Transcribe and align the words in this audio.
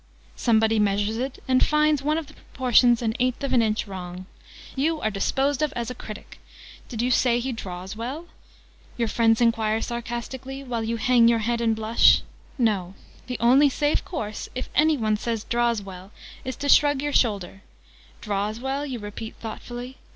Somebody 0.35 0.79
measures 0.79 1.17
it, 1.17 1.37
and 1.47 1.63
finds 1.63 2.01
one 2.01 2.17
of 2.17 2.25
the 2.25 2.33
proportions 2.33 3.03
an 3.03 3.13
eighth 3.19 3.43
of 3.43 3.53
an 3.53 3.61
inch 3.61 3.85
wrong. 3.85 4.25
You 4.75 4.99
are 4.99 5.11
disposed 5.11 5.61
of 5.61 5.71
as 5.73 5.91
a 5.91 5.93
critic! 5.93 6.39
'Did 6.89 7.03
you 7.03 7.11
say 7.11 7.39
he 7.39 7.51
draws 7.51 7.95
well?' 7.95 8.25
your 8.97 9.07
friends 9.07 9.41
enquire 9.41 9.79
sarcastically, 9.79 10.63
while 10.63 10.81
you 10.83 10.97
hang 10.97 11.27
your 11.27 11.37
head 11.45 11.61
and 11.61 11.75
blush. 11.75 12.23
No. 12.57 12.95
The 13.27 13.37
only 13.39 13.69
safe 13.69 14.03
course, 14.03 14.49
if 14.55 14.69
any 14.73 14.97
one 14.97 15.17
says 15.17 15.43
'draws 15.43 15.83
well,' 15.83 16.09
is 16.43 16.55
to 16.55 16.67
shrug 16.69 16.99
your 17.03 17.13
shoulders. 17.13 17.59
'Draws 18.21 18.59
well?' 18.59 18.87
you 18.87 18.97
repeat 18.97 19.35
thoughtfully. 19.35 19.97